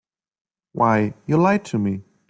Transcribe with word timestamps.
Why, 0.71 1.13
you 1.27 1.37
lied 1.37 1.63
to 1.65 1.77
me. 1.77 2.01